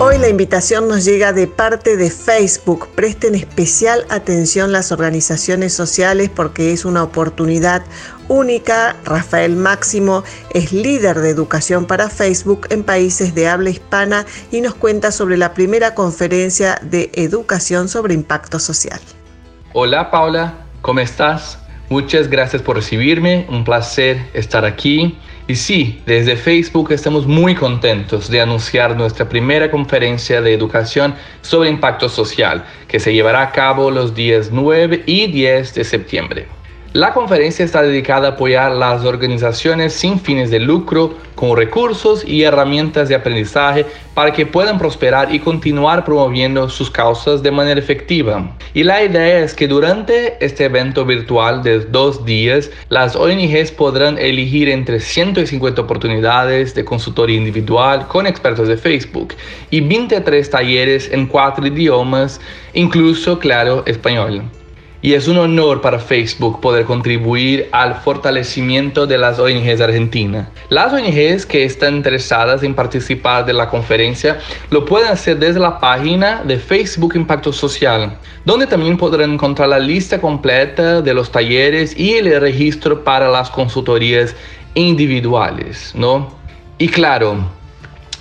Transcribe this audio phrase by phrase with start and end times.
[0.00, 2.88] Hoy la invitación nos llega de parte de Facebook.
[2.96, 7.84] Presten especial atención las organizaciones sociales porque es una oportunidad
[8.26, 8.96] única.
[9.04, 14.74] Rafael Máximo es líder de educación para Facebook en países de habla hispana y nos
[14.74, 19.00] cuenta sobre la primera conferencia de educación sobre impacto social.
[19.74, 21.60] Hola Paula, ¿cómo estás?
[21.88, 25.16] Muchas gracias por recibirme, un placer estar aquí.
[25.46, 31.68] Y sí, desde Facebook estamos muy contentos de anunciar nuestra primera conferencia de educación sobre
[31.68, 36.48] impacto social, que se llevará a cabo los días 9 y 10 de septiembre.
[36.94, 42.44] La conferencia está dedicada a apoyar las organizaciones sin fines de lucro con recursos y
[42.44, 43.84] herramientas de aprendizaje
[44.14, 48.48] para que puedan prosperar y continuar promoviendo sus causas de manera efectiva.
[48.74, 54.16] Y la idea es que durante este evento virtual de dos días, las ONGs podrán
[54.16, 59.34] elegir entre 150 oportunidades de consultoría individual con expertos de Facebook
[59.68, 62.40] y 23 talleres en cuatro idiomas,
[62.72, 64.44] incluso, claro, español
[65.04, 70.48] y es un honor para Facebook poder contribuir al fortalecimiento de las ONGs argentinas.
[70.70, 74.38] Las ONGs que están interesadas en participar de la conferencia
[74.70, 78.16] lo pueden hacer desde la página de Facebook Impacto Social,
[78.46, 83.50] donde también podrán encontrar la lista completa de los talleres y el registro para las
[83.50, 84.34] consultorías
[84.72, 86.30] individuales, ¿no?
[86.78, 87.44] Y claro,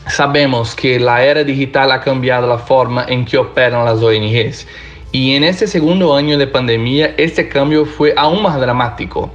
[0.09, 4.67] sabemos que la era digital ha cambiado la forma en que operan las ONGs
[5.13, 9.31] y en este segundo año de pandemia, este cambio fue aún más dramático.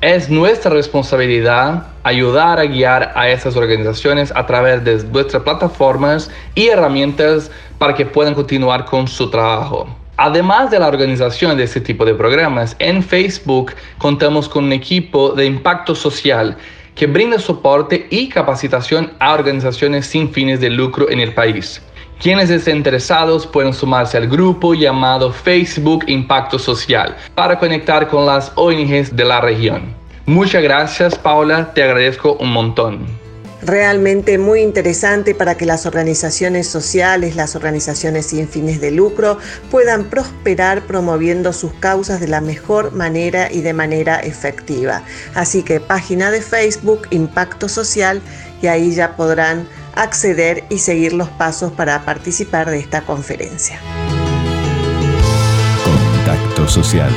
[0.00, 6.66] Es nuestra responsabilidad ayudar a guiar a esas organizaciones a través de nuestras plataformas y
[6.66, 9.86] herramientas para que puedan continuar con su trabajo.
[10.16, 15.30] Además de la organización de este tipo de programas, en Facebook contamos con un equipo
[15.30, 16.56] de impacto social
[16.96, 21.80] que brinda soporte y capacitación a organizaciones sin fines de lucro en el país.
[22.20, 28.52] Quienes estén interesados pueden sumarse al grupo llamado Facebook Impacto Social para conectar con las
[28.54, 29.94] ONGs de la región.
[30.26, 33.24] Muchas gracias Paula, te agradezco un montón
[33.64, 39.38] realmente muy interesante para que las organizaciones sociales, las organizaciones sin fines de lucro
[39.70, 45.02] puedan prosperar promoviendo sus causas de la mejor manera y de manera efectiva.
[45.34, 48.20] Así que página de Facebook, Impacto Social,
[48.60, 53.78] y ahí ya podrán acceder y seguir los pasos para participar de esta conferencia.
[55.84, 57.12] Contacto Social